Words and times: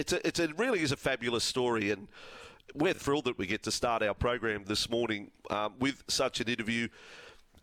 it's 0.00 0.14
a, 0.14 0.26
it's 0.26 0.40
a 0.40 0.48
really 0.54 0.80
is 0.80 0.92
a 0.92 0.96
fabulous 0.96 1.44
story, 1.44 1.90
and 1.90 2.08
we're 2.74 2.94
thrilled 2.94 3.26
that 3.26 3.36
we 3.36 3.46
get 3.46 3.62
to 3.64 3.70
start 3.70 4.02
our 4.02 4.14
program 4.14 4.64
this 4.64 4.88
morning 4.88 5.30
um, 5.50 5.74
with 5.78 6.02
such 6.08 6.40
an 6.40 6.48
interview. 6.48 6.88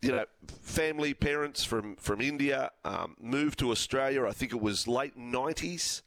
You 0.04 0.12
know, 0.12 0.26
family, 0.62 1.16
parents 1.16 1.64
from 1.64 1.96
from 1.96 2.22
India 2.22 2.70
um, 2.86 3.16
moved 3.20 3.58
to 3.60 3.72
Australia. 3.72 4.28
I 4.28 4.34
think 4.34 4.54
it 4.54 4.62
was 4.62 4.88
late 4.88 5.18
nineties, 5.18 6.04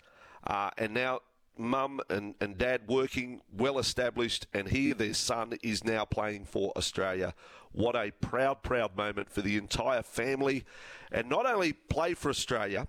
uh, 0.47 0.71
and 0.79 0.95
now 0.95 1.21
mum 1.59 2.01
and, 2.09 2.37
and 2.41 2.57
dad 2.57 2.83
working 2.87 3.41
well 3.53 3.81
established, 3.81 4.47
and 4.55 4.69
here 4.69 4.95
their 4.95 5.15
son 5.15 5.55
is 5.65 5.83
now 5.83 6.05
playing 6.05 6.45
for 6.45 6.73
Australia. 6.77 7.35
What 7.73 7.97
a 7.97 8.13
proud, 8.13 8.63
proud 8.63 8.97
moment 8.97 9.31
for 9.31 9.43
the 9.43 9.57
entire 9.57 10.03
family. 10.03 10.65
And 11.11 11.29
not 11.29 11.45
only 11.47 11.73
play 11.73 12.15
for 12.15 12.31
Australia, 12.31 12.87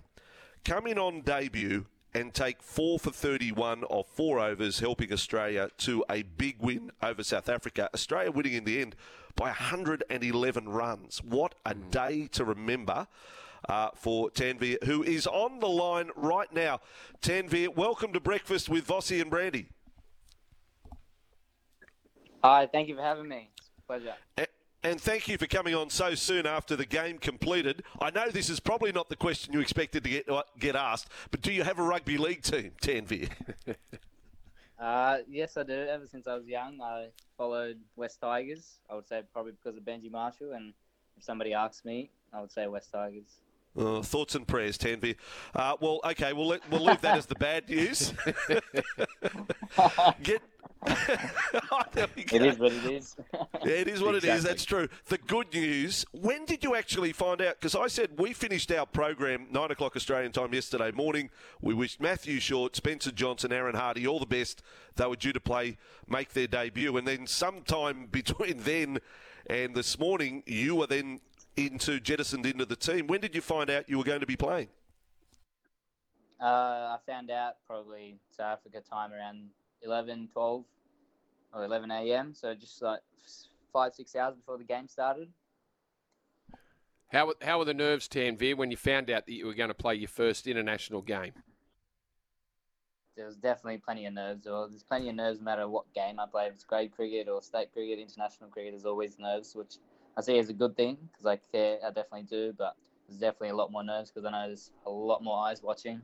come 0.64 0.86
in 0.86 0.96
on 0.96 1.22
debut 1.22 1.86
and 2.14 2.34
take 2.34 2.62
four 2.62 2.98
for 2.98 3.10
31 3.10 3.84
of 3.84 4.06
four 4.06 4.38
overs, 4.38 4.80
helping 4.80 5.12
Australia 5.12 5.70
to 5.78 6.04
a 6.10 6.22
big 6.22 6.56
win 6.60 6.90
over 7.02 7.22
South 7.22 7.48
Africa. 7.48 7.88
Australia 7.94 8.30
winning 8.30 8.54
in 8.54 8.64
the 8.64 8.80
end 8.80 8.96
by 9.34 9.46
111 9.46 10.68
runs. 10.68 11.22
What 11.22 11.54
a 11.64 11.74
day 11.74 12.28
to 12.32 12.44
remember. 12.44 13.06
Uh, 13.68 13.90
for 13.94 14.28
Tanveer, 14.28 14.82
who 14.82 15.04
is 15.04 15.24
on 15.24 15.60
the 15.60 15.68
line 15.68 16.10
right 16.16 16.52
now. 16.52 16.80
Tanveer, 17.20 17.68
welcome 17.76 18.12
to 18.12 18.18
Breakfast 18.18 18.68
with 18.68 18.84
Vossy 18.84 19.20
and 19.20 19.30
Brandy. 19.30 19.68
Hi, 22.42 22.66
thank 22.66 22.88
you 22.88 22.96
for 22.96 23.02
having 23.02 23.28
me. 23.28 23.50
It's 23.56 23.68
a 23.78 23.82
pleasure. 23.82 24.14
And 24.84 25.00
thank 25.00 25.28
you 25.28 25.38
for 25.38 25.46
coming 25.46 25.76
on 25.76 25.90
so 25.90 26.16
soon 26.16 26.44
after 26.44 26.74
the 26.74 26.84
game 26.84 27.18
completed. 27.18 27.84
I 28.00 28.10
know 28.10 28.28
this 28.30 28.50
is 28.50 28.58
probably 28.58 28.90
not 28.90 29.08
the 29.08 29.14
question 29.14 29.52
you 29.52 29.60
expected 29.60 30.02
to 30.02 30.10
get 30.10 30.28
uh, 30.28 30.42
get 30.58 30.74
asked, 30.74 31.08
but 31.30 31.40
do 31.40 31.52
you 31.52 31.62
have 31.62 31.78
a 31.78 31.82
rugby 31.82 32.18
league 32.18 32.42
team, 32.42 32.72
Tanveer? 32.82 33.28
uh, 34.80 35.18
yes, 35.28 35.56
I 35.56 35.62
do. 35.62 35.72
Ever 35.72 36.06
since 36.08 36.26
I 36.26 36.34
was 36.34 36.46
young, 36.46 36.80
I 36.82 37.08
followed 37.38 37.78
West 37.94 38.20
Tigers. 38.20 38.80
I 38.90 38.96
would 38.96 39.06
say 39.06 39.22
probably 39.32 39.52
because 39.52 39.76
of 39.76 39.84
Benji 39.84 40.10
Marshall, 40.10 40.52
and 40.54 40.74
if 41.16 41.22
somebody 41.22 41.54
asks 41.54 41.84
me, 41.84 42.10
I 42.32 42.40
would 42.40 42.50
say 42.50 42.66
West 42.66 42.90
Tigers. 42.90 43.38
Uh, 43.78 44.02
thoughts 44.02 44.34
and 44.34 44.46
prayers, 44.46 44.76
Tanveer. 44.76 45.14
Uh, 45.54 45.76
well, 45.80 46.00
okay, 46.04 46.32
we'll, 46.34 46.48
let, 46.48 46.70
we'll 46.70 46.84
leave 46.84 47.00
that 47.00 47.16
as 47.16 47.24
the 47.26 47.34
bad 47.36 47.70
news. 47.70 48.12
Get 50.22 50.42
oh, 50.86 51.82
it 51.96 52.42
is 52.42 52.58
what 52.58 52.72
it 52.72 52.84
is. 52.84 53.16
yeah, 53.64 53.72
it 53.72 53.88
is 53.88 54.02
what 54.02 54.16
exactly. 54.16 54.30
it 54.30 54.34
is. 54.34 54.42
That's 54.42 54.64
true. 54.64 54.88
The 55.06 55.18
good 55.18 55.52
news. 55.52 56.04
When 56.12 56.44
did 56.44 56.64
you 56.64 56.74
actually 56.74 57.12
find 57.12 57.40
out? 57.40 57.60
Because 57.60 57.76
I 57.76 57.86
said 57.86 58.18
we 58.18 58.32
finished 58.32 58.72
our 58.72 58.86
program 58.86 59.46
nine 59.50 59.70
o'clock 59.70 59.94
Australian 59.94 60.32
time 60.32 60.52
yesterday 60.52 60.90
morning. 60.90 61.30
We 61.60 61.72
wished 61.74 62.00
Matthew 62.00 62.40
Short, 62.40 62.74
Spencer 62.74 63.12
Johnson, 63.12 63.52
Aaron 63.52 63.76
Hardy 63.76 64.06
all 64.06 64.18
the 64.18 64.26
best. 64.26 64.62
They 64.96 65.06
were 65.06 65.16
due 65.16 65.32
to 65.32 65.40
play, 65.40 65.78
make 66.08 66.32
their 66.32 66.48
debut, 66.48 66.96
and 66.96 67.06
then 67.06 67.26
sometime 67.26 68.06
between 68.10 68.58
then 68.58 68.98
and 69.46 69.74
this 69.74 69.98
morning, 69.98 70.42
you 70.46 70.76
were 70.76 70.86
then 70.86 71.20
into 71.56 72.00
jettisoned 72.00 72.46
into 72.46 72.64
the 72.64 72.76
team. 72.76 73.06
When 73.06 73.20
did 73.20 73.34
you 73.34 73.40
find 73.40 73.70
out 73.70 73.88
you 73.88 73.98
were 73.98 74.04
going 74.04 74.20
to 74.20 74.26
be 74.26 74.36
playing? 74.36 74.68
Uh, 76.40 76.96
I 76.96 76.98
found 77.06 77.30
out 77.30 77.58
probably 77.68 78.16
South 78.36 78.58
Africa 78.58 78.80
time 78.88 79.12
around 79.12 79.50
11, 79.84 80.28
12, 80.32 80.64
or 81.54 81.64
11 81.64 81.90
a.m. 81.90 82.34
So 82.34 82.54
just 82.54 82.80
like 82.82 83.00
five, 83.72 83.94
six 83.94 84.14
hours 84.14 84.36
before 84.36 84.58
the 84.58 84.64
game 84.64 84.88
started. 84.88 85.28
How, 87.12 87.32
how 87.42 87.58
were 87.58 87.66
the 87.66 87.74
nerves, 87.74 88.08
Tanveer, 88.08 88.56
when 88.56 88.70
you 88.70 88.76
found 88.76 89.10
out 89.10 89.26
that 89.26 89.32
you 89.32 89.46
were 89.46 89.54
going 89.54 89.68
to 89.68 89.74
play 89.74 89.94
your 89.94 90.08
first 90.08 90.46
international 90.46 91.02
game? 91.02 91.32
There 93.16 93.26
was 93.26 93.36
definitely 93.36 93.82
plenty 93.84 94.06
of 94.06 94.14
nerves. 94.14 94.46
Or 94.46 94.66
there's 94.68 94.82
plenty 94.82 95.10
of 95.10 95.16
nerves 95.16 95.38
no 95.38 95.44
matter 95.44 95.68
what 95.68 95.92
game 95.94 96.18
I 96.18 96.24
play. 96.26 96.46
If 96.46 96.54
it's 96.54 96.64
grade 96.64 96.92
cricket 96.92 97.28
or 97.28 97.42
state 97.42 97.70
cricket, 97.74 97.98
international 97.98 98.48
cricket, 98.48 98.72
there's 98.72 98.86
always 98.86 99.18
nerves, 99.18 99.54
which 99.54 99.74
I 100.16 100.22
see 100.22 100.38
as 100.38 100.48
a 100.48 100.54
good 100.54 100.74
thing 100.74 100.96
because 101.12 101.26
I 101.26 101.36
care. 101.36 101.78
I 101.84 101.88
definitely 101.88 102.22
do, 102.22 102.54
but 102.56 102.76
there's 103.06 103.20
definitely 103.20 103.50
a 103.50 103.56
lot 103.56 103.70
more 103.70 103.84
nerves 103.84 104.10
because 104.10 104.24
I 104.26 104.30
know 104.30 104.46
there's 104.46 104.70
a 104.86 104.90
lot 104.90 105.22
more 105.22 105.46
eyes 105.46 105.62
watching. 105.62 106.00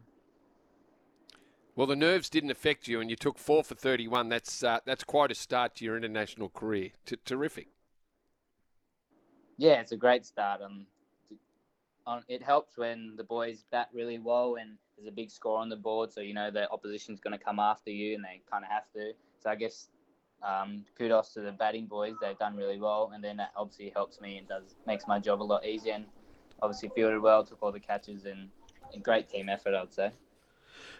Well, 1.79 1.87
the 1.87 1.95
nerves 1.95 2.29
didn't 2.29 2.51
affect 2.51 2.89
you, 2.89 3.01
and 3.01 3.09
you 3.09 3.15
took 3.15 3.39
four 3.39 3.63
for 3.63 3.77
31. 3.77 4.31
That's 4.31 4.65
uh, 4.65 4.81
that's 4.85 5.05
quite 5.05 5.31
a 5.31 5.35
start 5.37 5.77
to 5.77 5.85
your 5.85 5.97
international 5.97 6.49
career. 6.49 6.91
T- 7.07 7.19
terrific. 7.25 7.69
Yeah, 9.59 9.75
it's 9.75 9.93
a 9.93 9.97
great 9.97 10.27
start. 10.27 10.61
Um, 10.61 10.87
it 12.27 12.43
helps 12.43 12.77
when 12.77 13.15
the 13.17 13.23
boys 13.23 13.63
bat 13.71 13.91
really 13.95 14.19
well 14.19 14.57
and 14.61 14.77
there's 14.97 15.07
a 15.07 15.13
big 15.13 15.31
score 15.31 15.61
on 15.61 15.69
the 15.69 15.77
board, 15.77 16.13
so 16.13 16.21
you 16.21 16.35
know 16.35 16.51
the 16.51 16.69
opposition's 16.73 17.21
going 17.21 17.39
to 17.39 17.45
come 17.45 17.61
after 17.61 17.93
you, 17.93 18.17
and 18.17 18.25
they 18.25 18.41
kind 18.51 18.65
of 18.65 18.71
have 18.73 18.91
to. 18.95 19.13
So 19.41 19.49
I 19.49 19.55
guess 19.55 19.89
um, 20.43 20.85
kudos 20.99 21.33
to 21.35 21.43
the 21.43 21.53
batting 21.53 21.87
boys; 21.87 22.17
they've 22.21 22.37
done 22.39 22.57
really 22.57 22.81
well, 22.81 23.13
and 23.15 23.23
then 23.23 23.37
that 23.37 23.53
obviously 23.57 23.93
helps 23.95 24.21
me 24.21 24.39
and 24.39 24.49
does 24.49 24.75
makes 24.85 25.07
my 25.07 25.21
job 25.21 25.41
a 25.41 25.45
lot 25.45 25.65
easier. 25.65 25.95
And 25.95 26.07
obviously 26.61 26.91
fielded 26.97 27.23
well, 27.23 27.45
took 27.45 27.63
all 27.63 27.71
the 27.71 27.79
catches, 27.79 28.25
and 28.25 28.49
a 28.93 28.99
great 28.99 29.29
team 29.29 29.49
effort, 29.49 29.77
I'd 29.77 29.95
say. 29.95 30.11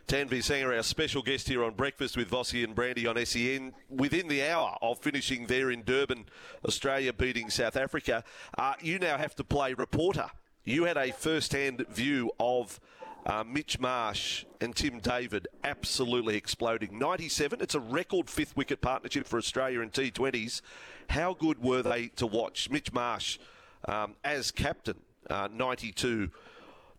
Tanveer 0.09 0.39
Sangha, 0.39 0.75
our 0.75 0.83
special 0.83 1.21
guest 1.21 1.49
here 1.49 1.63
on 1.63 1.75
Breakfast 1.75 2.17
with 2.17 2.31
Vossy 2.31 2.65
and 2.65 2.75
Brandy 2.75 3.07
on 3.07 3.23
SEN, 3.27 3.75
within 3.91 4.27
the 4.27 4.43
hour 4.43 4.79
of 4.81 4.99
finishing 5.01 5.47
there 5.47 5.71
in 5.71 5.83
Durban, 5.83 6.25
Australia 6.65 7.13
beating 7.13 7.51
South 7.51 7.77
Africa. 7.77 8.25
Uh, 8.57 8.73
you 8.81 8.99
now 8.99 9.19
have 9.19 9.35
to 9.35 9.45
play 9.45 9.75
reporter. 9.75 10.31
You 10.65 10.85
had 10.85 10.97
a 10.97 11.11
first 11.11 11.53
hand 11.53 11.85
view 11.91 12.31
of 12.41 12.81
uh, 13.27 13.45
Mitch 13.45 13.79
Marsh 13.79 14.47
and 14.63 14.75
Tim 14.75 14.99
David 14.99 15.47
absolutely 15.63 16.37
exploding. 16.37 16.99
97, 16.99 17.61
it's 17.61 17.75
a 17.75 17.81
record 17.81 18.31
fifth 18.31 18.57
wicket 18.57 18.81
partnership 18.81 19.27
for 19.27 19.37
Australia 19.37 19.83
in 19.83 19.91
T20s. 19.91 20.63
How 21.11 21.35
good 21.35 21.63
were 21.63 21.83
they 21.83 22.07
to 22.17 22.27
watch? 22.27 22.71
Mitch 22.71 22.95
Marsh 22.95 23.39
um, 23.87 24.15
as 24.25 24.53
captain, 24.53 25.03
uh, 25.29 25.49
92 25.53 26.31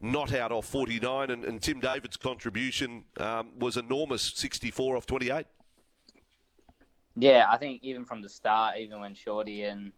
not 0.01 0.33
out 0.33 0.51
off 0.51 0.65
49, 0.65 1.29
and, 1.29 1.43
and 1.43 1.61
Tim 1.61 1.79
David's 1.79 2.17
contribution 2.17 3.03
um, 3.17 3.51
was 3.59 3.77
enormous 3.77 4.21
64 4.35 4.97
off 4.97 5.05
28. 5.05 5.45
Yeah, 7.15 7.47
I 7.49 7.57
think 7.57 7.83
even 7.83 8.05
from 8.05 8.21
the 8.21 8.29
start, 8.29 8.77
even 8.77 9.01
when 9.01 9.13
Shorty 9.13 9.63
and 9.63 9.91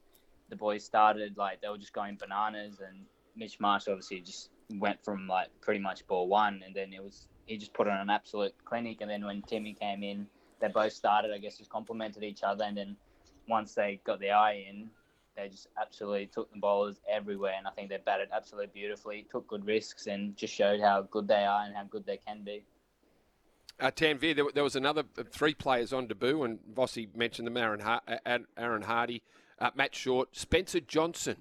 the 0.49 0.55
boys 0.55 0.83
started, 0.83 1.37
like 1.37 1.61
they 1.61 1.69
were 1.69 1.77
just 1.77 1.93
going 1.93 2.17
bananas, 2.17 2.79
and 2.79 3.05
Mitch 3.35 3.59
Marsh 3.59 3.87
obviously 3.87 4.21
just 4.21 4.49
went 4.79 5.03
from 5.03 5.27
like 5.27 5.49
pretty 5.61 5.79
much 5.79 6.05
ball 6.07 6.27
one, 6.27 6.63
and 6.65 6.73
then 6.73 6.93
it 6.93 7.03
was 7.03 7.27
he 7.45 7.57
just 7.57 7.73
put 7.73 7.87
on 7.87 7.97
an 7.97 8.09
absolute 8.09 8.53
clinic, 8.65 9.01
and 9.01 9.09
then 9.09 9.23
when 9.23 9.41
Timmy 9.43 9.73
came 9.73 10.03
in, 10.03 10.25
they 10.59 10.67
both 10.67 10.93
started, 10.93 11.31
I 11.31 11.37
guess, 11.37 11.57
just 11.57 11.69
complemented 11.69 12.23
each 12.23 12.43
other, 12.43 12.63
and 12.63 12.75
then 12.75 12.95
once 13.47 13.73
they 13.75 13.99
got 14.03 14.19
the 14.19 14.31
eye 14.31 14.65
in, 14.69 14.89
they 15.41 15.49
just 15.49 15.67
absolutely 15.79 16.27
took 16.27 16.51
the 16.51 16.59
bowlers 16.59 16.99
everywhere, 17.09 17.53
and 17.57 17.67
I 17.67 17.71
think 17.71 17.89
they 17.89 17.97
batted 17.97 18.29
absolutely 18.33 18.69
beautifully, 18.73 19.25
took 19.31 19.47
good 19.47 19.65
risks, 19.65 20.07
and 20.07 20.35
just 20.37 20.53
showed 20.53 20.79
how 20.79 21.01
good 21.03 21.27
they 21.27 21.45
are 21.45 21.63
and 21.63 21.75
how 21.75 21.83
good 21.83 22.05
they 22.05 22.17
can 22.17 22.43
be. 22.43 22.63
Uh, 23.79 23.89
Tanveer, 23.89 24.35
there, 24.35 24.45
there 24.53 24.63
was 24.63 24.75
another 24.75 25.03
uh, 25.17 25.23
three 25.31 25.55
players 25.55 25.91
on 25.91 26.07
debut, 26.07 26.43
and 26.43 26.59
Vossy 26.73 27.13
mentioned 27.15 27.47
them: 27.47 27.57
Aaron, 27.57 27.81
uh, 27.81 27.99
Aaron 28.57 28.83
Hardy, 28.83 29.23
uh, 29.59 29.71
Matt 29.75 29.95
Short, 29.95 30.35
Spencer 30.35 30.79
Johnson. 30.79 31.37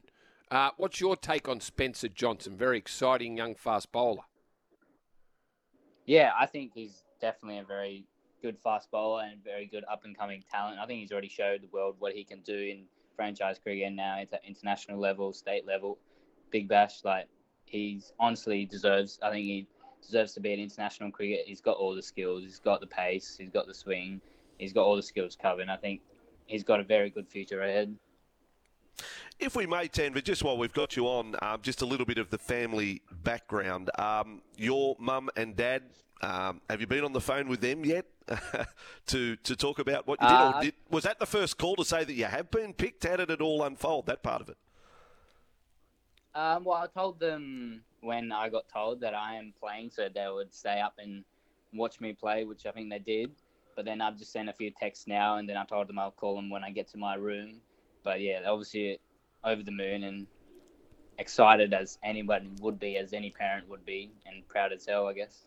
Uh, 0.51 0.71
what's 0.79 1.01
your 1.01 1.17
take 1.17 1.49
on 1.49 1.61
Spencer 1.61 2.09
Johnson? 2.09 2.57
Very 2.57 2.79
exciting 2.79 3.37
young 3.37 3.55
fast 3.55 3.93
bowler. 3.93 4.23
Yeah, 6.07 6.33
I 6.39 6.47
think 6.47 6.73
he's 6.75 7.05
definitely 7.21 7.59
a 7.59 7.65
very 7.65 8.05
good 8.43 8.59
fast 8.59 8.91
bowler 8.91 9.23
and 9.25 9.45
very 9.45 9.67
good 9.67 9.85
up 9.89 10.05
and 10.05 10.17
coming 10.17 10.43
talent. 10.51 10.79
I 10.81 10.87
think 10.87 11.01
he's 11.01 11.13
already 11.13 11.29
showed 11.29 11.63
the 11.63 11.69
world 11.71 11.97
what 11.99 12.15
he 12.15 12.25
can 12.25 12.41
do 12.41 12.57
in 12.57 12.87
franchise 13.21 13.61
cricket 13.63 13.87
and 13.87 13.97
now 13.97 14.17
it's 14.19 14.33
at 14.33 14.41
international 14.47 14.99
level, 14.99 15.31
state 15.35 15.67
level, 15.67 15.99
Big 16.51 16.67
Bash. 16.67 17.05
Like 17.05 17.29
he's 17.67 18.15
honestly 18.19 18.65
deserves. 18.65 19.19
I 19.23 19.31
think 19.31 19.45
he 19.45 19.67
deserves 20.01 20.33
to 20.35 20.41
be 20.41 20.55
an 20.55 20.59
international 20.59 21.11
cricket. 21.11 21.41
He's 21.45 21.61
got 21.61 21.77
all 21.77 21.95
the 21.95 22.03
skills. 22.03 22.43
He's 22.43 22.59
got 22.59 22.81
the 22.81 22.87
pace. 22.87 23.37
He's 23.39 23.51
got 23.51 23.67
the 23.67 23.75
swing. 23.75 24.23
He's 24.57 24.73
got 24.73 24.87
all 24.87 24.97
the 24.97 25.03
skills 25.03 25.37
covered. 25.37 25.61
And 25.61 25.71
I 25.71 25.77
think 25.77 26.01
he's 26.47 26.65
got 26.65 26.81
a 26.81 26.83
very 26.83 27.11
good 27.11 27.29
future 27.29 27.61
ahead. 27.61 27.95
If 29.39 29.57
we 29.57 29.67
may, 29.67 29.89
Tanveer, 29.89 30.23
just 30.23 30.45
while 30.45 30.59
we've 30.59 30.73
got 30.73 30.97
you 30.97 31.07
on, 31.07 31.35
um, 31.41 31.63
just 31.63 31.81
a 31.81 31.87
little 31.87 32.05
bit 32.05 32.19
of 32.19 32.29
the 32.29 32.37
family 32.37 33.01
background. 33.25 33.91
Um, 33.99 34.43
your 34.57 34.97
mum 34.99 35.31
and 35.35 35.57
dad, 35.57 35.83
um, 36.21 36.61
have 36.69 36.81
you 36.81 36.87
been 36.87 37.05
on 37.05 37.15
the 37.15 37.21
phone 37.21 37.49
with 37.49 37.61
them 37.63 37.85
yet 37.85 38.05
to 39.07 39.37
to 39.37 39.57
talk 39.57 39.79
about 39.79 40.07
what 40.07 40.21
you 40.21 40.29
did, 40.29 40.35
uh, 40.35 40.61
did? 40.61 40.75
Was 40.91 41.05
that 41.05 41.19
the 41.19 41.27
first 41.27 41.57
call 41.57 41.75
to 41.77 41.85
say 41.85 42.05
that 42.05 42.13
you 42.13 42.27
have 42.27 42.51
been 42.51 42.75
picked? 42.75 43.05
How 43.07 43.17
did 43.17 43.31
it 43.31 43.41
all 43.41 43.63
unfold? 43.63 44.07
That 44.07 44.23
part 44.23 44.43
of 44.43 44.51
it. 44.51 44.59
Um, 46.35 46.65
well, 46.65 46.77
I 46.77 46.87
told 46.87 47.19
them 47.19 47.83
when 48.03 48.33
I 48.33 48.51
got 48.51 48.69
told 48.69 49.01
that 49.01 49.15
I 49.15 49.37
am 49.37 49.55
playing, 49.59 49.91
so 49.91 50.09
they 50.15 50.29
would 50.29 50.53
stay 50.55 50.81
up 50.81 50.95
and 50.99 51.25
watch 51.73 52.01
me 52.01 52.13
play, 52.13 52.45
which 52.45 52.67
I 52.67 52.73
think 52.73 52.91
they 52.91 52.99
did. 52.99 53.31
But 53.75 53.85
then 53.85 54.01
I've 54.01 54.19
just 54.19 54.33
sent 54.33 54.49
a 54.49 54.53
few 54.53 54.71
texts 54.71 55.07
now, 55.07 55.37
and 55.37 55.49
then 55.49 55.57
I 55.57 55.65
told 55.65 55.89
them 55.89 55.99
I'll 55.99 56.11
call 56.11 56.37
them 56.37 56.51
when 56.51 56.63
I 56.63 56.71
get 56.71 56.89
to 56.89 56.99
my 56.99 57.15
room. 57.15 57.61
But 58.03 58.21
yeah, 58.21 58.41
obviously 58.47 59.01
over 59.45 59.63
the 59.63 59.71
moon 59.71 60.05
and 60.05 60.27
excited 61.19 61.73
as 61.75 61.99
anybody 62.03 62.51
would 62.61 62.81
be, 62.81 62.97
as 62.97 63.13
any 63.13 63.31
parent 63.31 63.69
would 63.69 63.85
be, 63.85 64.11
and 64.27 64.47
proud 64.49 64.73
as 64.73 64.87
hell, 64.87 65.07
I 65.07 65.13
guess. 65.13 65.45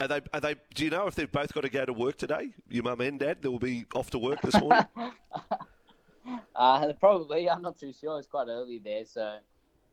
Are 0.00 0.08
they? 0.08 0.20
Are 0.34 0.40
they? 0.40 0.56
Do 0.74 0.84
you 0.84 0.90
know 0.90 1.06
if 1.06 1.14
they've 1.14 1.30
both 1.30 1.54
got 1.54 1.62
to 1.62 1.70
go 1.70 1.86
to 1.86 1.92
work 1.92 2.18
today? 2.18 2.50
Your 2.68 2.84
mum 2.84 3.00
and 3.00 3.18
dad, 3.18 3.38
they 3.40 3.48
will 3.48 3.58
be 3.58 3.86
off 3.94 4.10
to 4.10 4.18
work 4.18 4.42
this 4.42 4.60
morning. 4.60 4.84
uh, 6.54 6.92
probably. 7.00 7.48
I'm 7.48 7.62
not 7.62 7.78
too 7.78 7.94
sure. 7.98 8.18
It's 8.18 8.28
quite 8.28 8.48
early 8.48 8.78
there, 8.78 9.06
so 9.06 9.38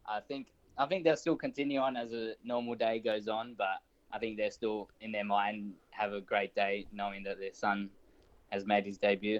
I 0.05 0.19
think 0.19 0.47
I 0.77 0.87
think 0.87 1.05
they'll 1.05 1.15
still 1.15 1.37
continue 1.37 1.79
on 1.79 1.95
as 1.95 2.11
a 2.11 2.33
normal 2.43 2.75
day 2.75 2.99
goes 2.99 3.29
on. 3.29 3.55
But 3.57 3.81
I 4.11 4.19
think 4.19 4.35
they're 4.35 4.51
still 4.51 4.89
in 4.99 5.13
their 5.13 5.23
mind 5.23 5.73
have 5.91 6.11
a 6.11 6.19
great 6.19 6.53
day 6.53 6.85
knowing 6.91 7.23
that 7.23 7.39
their 7.39 7.53
son 7.53 7.89
has 8.49 8.65
made 8.65 8.85
his 8.85 8.97
debut. 8.97 9.39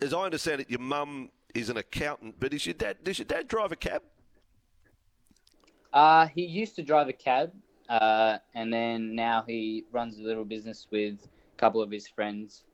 As 0.00 0.14
I 0.14 0.22
understand 0.22 0.60
it, 0.60 0.70
your 0.70 0.80
mum 0.80 1.30
is 1.54 1.68
an 1.68 1.76
accountant, 1.76 2.36
but 2.38 2.54
is 2.54 2.66
your 2.66 2.74
dad? 2.74 2.98
Does 3.02 3.18
your 3.18 3.26
dad 3.26 3.48
drive 3.48 3.72
a 3.72 3.76
cab? 3.76 4.02
Uh, 5.92 6.26
he 6.28 6.42
used 6.42 6.76
to 6.76 6.82
drive 6.82 7.08
a 7.08 7.12
cab, 7.12 7.52
uh, 7.88 8.38
and 8.54 8.72
then 8.72 9.14
now 9.14 9.44
he 9.46 9.84
runs 9.92 10.18
a 10.18 10.22
little 10.22 10.44
business 10.44 10.86
with 10.90 11.14
a 11.24 11.58
couple 11.58 11.82
of 11.82 11.90
his 11.90 12.06
friends. 12.06 12.64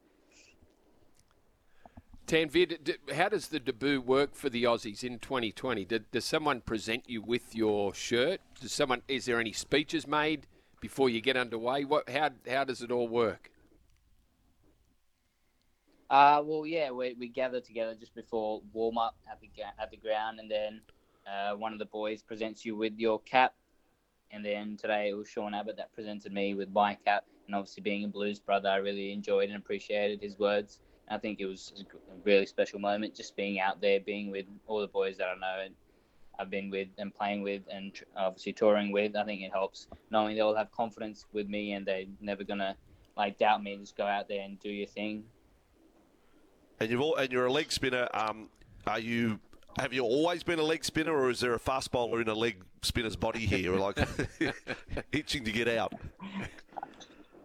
Tanveer, 2.26 2.96
how 3.14 3.28
does 3.28 3.48
the 3.48 3.60
debut 3.60 4.00
work 4.00 4.34
for 4.34 4.50
the 4.50 4.64
Aussies 4.64 5.04
in 5.04 5.20
2020? 5.20 5.84
Did, 5.84 6.10
does 6.10 6.24
someone 6.24 6.60
present 6.60 7.04
you 7.06 7.22
with 7.22 7.54
your 7.54 7.94
shirt? 7.94 8.40
Does 8.60 8.72
someone? 8.72 9.02
Is 9.06 9.26
there 9.26 9.38
any 9.38 9.52
speeches 9.52 10.06
made 10.08 10.46
before 10.80 11.08
you 11.08 11.20
get 11.20 11.36
underway? 11.36 11.84
What? 11.84 12.10
How? 12.10 12.30
How 12.48 12.64
does 12.64 12.82
it 12.82 12.90
all 12.90 13.08
work? 13.08 13.50
Uh, 16.08 16.40
well, 16.44 16.66
yeah, 16.66 16.90
we, 16.90 17.14
we 17.18 17.28
gather 17.28 17.60
together 17.60 17.94
just 17.98 18.14
before 18.14 18.62
warm 18.72 18.96
up 18.96 19.16
at 19.30 19.40
the 19.40 19.48
at 19.80 19.90
the 19.90 19.96
ground, 19.96 20.38
and 20.38 20.50
then 20.50 20.80
uh, 21.26 21.54
one 21.56 21.72
of 21.72 21.78
the 21.78 21.86
boys 21.86 22.22
presents 22.22 22.64
you 22.64 22.76
with 22.76 22.92
your 22.96 23.18
cap, 23.20 23.54
and 24.30 24.44
then 24.44 24.76
today 24.76 25.08
it 25.10 25.14
was 25.14 25.28
Sean 25.28 25.52
Abbott 25.52 25.76
that 25.78 25.92
presented 25.92 26.32
me 26.32 26.54
with 26.54 26.70
my 26.70 26.94
cap, 26.94 27.24
and 27.46 27.56
obviously 27.56 27.82
being 27.82 28.04
a 28.04 28.08
Blues 28.08 28.38
brother, 28.38 28.68
I 28.68 28.76
really 28.76 29.12
enjoyed 29.12 29.48
and 29.48 29.58
appreciated 29.58 30.22
his 30.22 30.38
words. 30.38 30.78
I 31.08 31.18
think 31.18 31.40
it 31.40 31.46
was 31.46 31.72
a 31.78 32.14
really 32.24 32.46
special 32.46 32.80
moment 32.80 33.14
just 33.14 33.36
being 33.36 33.60
out 33.60 33.80
there, 33.80 34.00
being 34.00 34.30
with 34.30 34.46
all 34.66 34.80
the 34.80 34.88
boys 34.88 35.18
that 35.18 35.28
I 35.28 35.34
know 35.34 35.64
and 35.64 35.74
I've 36.38 36.50
been 36.50 36.70
with 36.70 36.88
and 36.98 37.14
playing 37.14 37.42
with 37.42 37.62
and 37.70 37.92
obviously 38.16 38.52
touring 38.52 38.92
with. 38.92 39.16
I 39.16 39.24
think 39.24 39.42
it 39.42 39.52
helps 39.52 39.86
knowing 40.10 40.34
they 40.34 40.40
all 40.40 40.54
have 40.54 40.70
confidence 40.72 41.24
with 41.32 41.48
me 41.48 41.72
and 41.72 41.86
they're 41.86 42.04
never 42.20 42.44
gonna 42.44 42.76
like 43.16 43.38
doubt 43.38 43.62
me. 43.62 43.76
Just 43.76 43.96
go 43.96 44.04
out 44.04 44.28
there 44.28 44.42
and 44.42 44.58
do 44.60 44.68
your 44.68 44.88
thing. 44.88 45.24
And 46.80 46.90
you've 46.90 47.00
all, 47.00 47.16
and 47.16 47.32
you're 47.32 47.46
a 47.46 47.52
leg 47.52 47.72
spinner. 47.72 48.08
Um, 48.12 48.48
are 48.86 48.98
you? 48.98 49.40
Have 49.78 49.92
you 49.92 50.02
always 50.02 50.42
been 50.42 50.58
a 50.58 50.62
leg 50.62 50.84
spinner, 50.84 51.12
or 51.12 51.30
is 51.30 51.40
there 51.40 51.54
a 51.54 51.58
fast 51.58 51.90
bowler 51.90 52.20
in 52.20 52.28
a 52.28 52.34
leg 52.34 52.62
spinner's 52.82 53.16
body 53.16 53.40
here, 53.40 53.76
like 53.76 53.98
itching 55.12 55.44
to 55.44 55.52
get 55.52 55.68
out? 55.68 55.92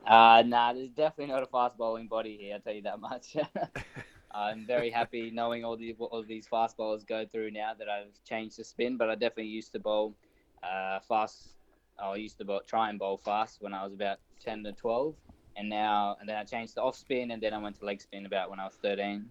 Uh, 0.05 0.43
nah, 0.45 0.73
there's 0.73 0.89
definitely 0.89 1.33
not 1.33 1.43
a 1.43 1.47
fast 1.47 1.77
bowling 1.77 2.07
body 2.07 2.37
here. 2.39 2.55
I'll 2.55 2.61
tell 2.61 2.73
you 2.73 2.81
that 2.83 2.99
much. 2.99 3.35
I'm 4.33 4.65
very 4.65 4.89
happy 4.89 5.29
knowing 5.29 5.65
all 5.65 5.75
these 5.75 5.95
all 5.99 6.23
these 6.23 6.47
fast 6.47 6.77
bowlers 6.77 7.03
go 7.03 7.25
through 7.25 7.51
now 7.51 7.73
that 7.77 7.89
I've 7.89 8.23
changed 8.23 8.57
the 8.57 8.63
spin. 8.63 8.97
But 8.97 9.09
I 9.09 9.15
definitely 9.15 9.47
used 9.47 9.73
to 9.73 9.79
bowl 9.79 10.15
uh, 10.63 10.99
fast. 10.99 11.53
I 12.01 12.15
used 12.15 12.37
to 12.39 12.45
bowl, 12.45 12.61
try 12.65 12.89
and 12.89 12.97
bowl 12.97 13.17
fast 13.17 13.61
when 13.61 13.73
I 13.73 13.83
was 13.83 13.93
about 13.93 14.19
10 14.43 14.63
to 14.63 14.71
12, 14.71 15.13
and 15.61 15.69
now 15.69 16.17
and 16.19 16.27
then 16.27 16.35
I 16.35 16.43
changed 16.43 16.73
to 16.73 16.81
off 16.81 16.97
spin, 16.97 17.31
and 17.31 17.41
then 17.41 17.53
I 17.53 17.59
went 17.59 17.79
to 17.79 17.85
leg 17.85 18.01
spin 18.01 18.25
about 18.25 18.49
when 18.49 18.59
I 18.59 18.65
was 18.65 18.73
13. 18.81 19.29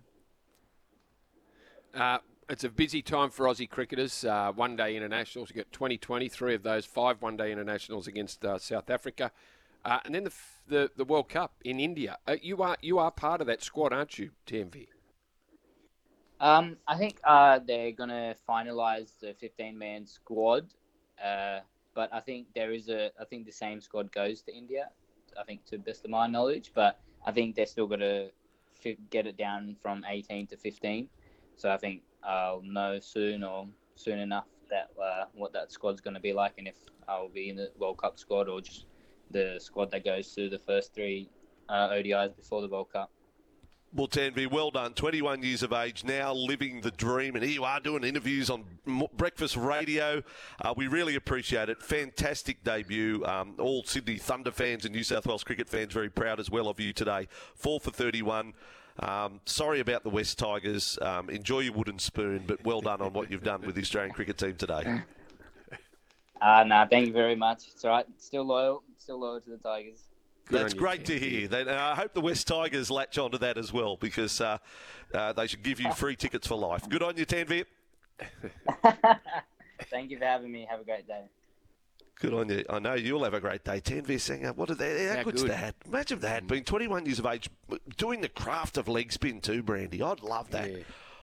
Uh, 1.92 2.18
it's 2.48 2.62
a 2.62 2.68
busy 2.68 3.02
time 3.02 3.30
for 3.30 3.46
Aussie 3.46 3.68
cricketers. 3.68 4.24
Uh, 4.24 4.52
one 4.54 4.76
day 4.76 4.96
internationals, 4.96 5.50
you 5.50 5.56
got 5.56 5.72
2020, 5.72 6.28
three 6.28 6.54
of 6.54 6.62
those, 6.62 6.86
five 6.86 7.20
one 7.20 7.36
day 7.36 7.50
internationals 7.50 8.06
against 8.06 8.44
uh, 8.44 8.58
South 8.58 8.88
Africa. 8.90 9.32
Uh, 9.84 9.98
and 10.04 10.14
then 10.14 10.24
the, 10.24 10.32
the 10.68 10.90
the 10.96 11.04
World 11.04 11.28
Cup 11.28 11.54
in 11.64 11.80
India. 11.80 12.18
Uh, 12.28 12.36
you 12.40 12.62
are 12.62 12.76
you 12.80 12.98
are 12.98 13.10
part 13.10 13.40
of 13.40 13.48
that 13.48 13.62
squad, 13.62 13.92
aren't 13.92 14.18
you, 14.18 14.30
TMV? 14.46 14.86
Um, 16.38 16.76
I 16.86 16.96
think 16.96 17.18
uh, 17.24 17.58
they're 17.66 17.92
gonna 17.92 18.36
finalize 18.48 19.12
the 19.20 19.34
15 19.40 19.76
man 19.76 20.06
squad, 20.06 20.66
uh, 21.22 21.60
but 21.94 22.12
I 22.12 22.20
think 22.20 22.46
there 22.54 22.72
is 22.72 22.88
a 22.88 23.10
I 23.20 23.24
think 23.24 23.46
the 23.46 23.52
same 23.52 23.80
squad 23.80 24.12
goes 24.12 24.42
to 24.42 24.54
India. 24.54 24.90
I 25.38 25.44
think 25.44 25.64
to 25.66 25.78
best 25.78 26.04
of 26.04 26.10
my 26.10 26.26
knowledge, 26.26 26.72
but 26.74 27.00
I 27.24 27.32
think 27.32 27.54
they're 27.54 27.66
still 27.66 27.86
gonna 27.86 28.28
get 29.10 29.26
it 29.26 29.36
down 29.36 29.76
from 29.82 30.04
18 30.08 30.46
to 30.48 30.56
15. 30.56 31.08
So 31.56 31.70
I 31.70 31.76
think 31.76 32.02
I'll 32.22 32.62
know 32.62 32.98
soon 33.00 33.44
or 33.44 33.68
soon 33.94 34.18
enough 34.18 34.46
that 34.70 34.90
uh, 35.02 35.26
what 35.34 35.52
that 35.52 35.72
squad's 35.72 36.00
going 36.00 36.14
to 36.14 36.20
be 36.20 36.32
like, 36.32 36.54
and 36.58 36.66
if 36.66 36.76
I'll 37.08 37.28
be 37.28 37.50
in 37.50 37.56
the 37.56 37.70
World 37.78 37.98
Cup 37.98 38.18
squad 38.18 38.48
or 38.48 38.60
just 38.60 38.86
the 39.30 39.58
squad 39.60 39.90
that 39.90 40.04
goes 40.04 40.28
through 40.28 40.50
the 40.50 40.58
first 40.58 40.94
three 40.94 41.28
uh, 41.68 41.88
ODIs 41.90 42.34
before 42.34 42.62
the 42.62 42.68
World 42.68 42.90
Cup. 42.92 43.10
Well, 43.92 44.06
Tanvi, 44.06 44.48
well 44.48 44.70
done. 44.70 44.94
21 44.94 45.42
years 45.42 45.64
of 45.64 45.72
age, 45.72 46.04
now 46.04 46.32
living 46.32 46.81
the 46.81 46.92
dream, 46.92 47.34
and 47.34 47.44
here 47.44 47.54
you 47.54 47.64
are 47.64 47.81
doing 47.81 48.04
interviews 48.04 48.48
on 48.48 48.64
breakfast 49.14 49.56
radio. 49.56 50.22
Uh, 50.60 50.72
we 50.76 50.87
really 50.87 51.16
appreciate 51.16 51.69
it. 51.69 51.82
Fantastic 51.82 52.62
debut. 52.62 53.25
Um, 53.25 53.56
all 53.58 53.82
Sydney 53.82 54.16
Thunder 54.16 54.52
fans 54.52 54.84
and 54.84 54.94
New 54.94 55.02
South 55.02 55.26
Wales 55.26 55.42
cricket 55.42 55.69
fans 55.69 55.92
very 55.92 56.08
proud 56.08 56.38
as 56.38 56.48
well 56.48 56.69
of 56.69 56.78
you 56.78 56.92
today. 56.92 57.26
Four 57.56 57.81
for 57.81 57.90
31. 57.90 58.54
Um, 59.00 59.40
sorry 59.44 59.81
about 59.81 60.04
the 60.04 60.10
West 60.10 60.38
Tigers. 60.38 60.96
Um, 61.02 61.28
enjoy 61.28 61.60
your 61.60 61.72
wooden 61.72 61.98
spoon, 61.98 62.44
but 62.46 62.64
well 62.64 62.81
done 62.81 63.00
on 63.00 63.12
what 63.12 63.28
you've 63.28 63.42
done 63.42 63.62
with 63.62 63.75
the 63.75 63.81
Australian 63.81 64.14
cricket 64.14 64.38
team 64.38 64.54
today. 64.54 65.02
Uh, 66.42 66.64
no, 66.64 66.87
thank 66.88 67.06
you 67.06 67.12
very 67.12 67.37
much. 67.37 67.64
It's 67.69 67.84
all 67.84 67.90
right. 67.90 68.06
Still 68.16 68.44
loyal. 68.44 68.82
Still 68.96 69.20
loyal 69.20 69.42
to 69.42 69.50
the 69.50 69.58
Tigers. 69.58 70.09
Good 70.50 70.62
That's 70.62 70.75
great 70.75 71.05
to 71.05 71.17
hear. 71.17 71.47
Then 71.47 71.69
uh, 71.69 71.93
I 71.93 71.94
hope 71.94 72.12
the 72.12 72.20
West 72.20 72.49
Tigers 72.49 72.91
latch 72.91 73.19
onto 73.19 73.38
that 73.38 73.56
as 73.56 73.73
well 73.73 73.97
because 73.97 74.41
uh, 74.41 74.58
uh, 75.14 75.32
they 75.32 75.47
should 75.47 75.62
give 75.62 75.81
you 75.81 75.93
free 75.94 76.17
tickets 76.17 76.49
for 76.49 76.56
life. 76.56 76.88
Good 76.88 77.05
on 77.05 77.17
you, 77.17 77.25
Tanveer. 77.25 77.67
Thank 79.91 80.11
you 80.11 80.19
for 80.19 80.25
having 80.25 80.50
me. 80.50 80.67
Have 80.69 80.81
a 80.81 80.85
great 80.85 81.06
day. 81.06 81.23
Good 82.17 82.35
on 82.35 82.49
you. 82.49 82.64
I 82.69 82.81
know 82.81 82.94
you'll 82.94 83.23
have 83.23 83.32
a 83.32 83.41
great 83.41 83.62
day. 83.62 83.81
Tanveer 83.81 84.17
Sangha, 84.17 84.56
what 84.56 84.70
are 84.70 84.75
they? 84.75 85.06
How, 85.06 85.17
how 85.19 85.23
good's 85.23 85.43
good. 85.43 85.52
that? 85.52 85.76
Imagine 85.87 86.19
that, 86.19 86.49
being 86.49 86.64
21 86.64 87.06
years 87.06 87.20
of 87.20 87.26
age, 87.26 87.49
doing 87.97 88.20
the 88.20 88.29
craft 88.29 88.76
of 88.76 88.88
leg 88.88 89.12
spin 89.12 89.41
too, 89.41 89.62
Brandy. 89.62 90.02
I'd 90.02 90.20
love 90.20 90.50
that. 90.50 90.70
Yeah. 90.70 90.79